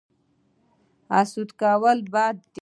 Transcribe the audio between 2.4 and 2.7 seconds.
دي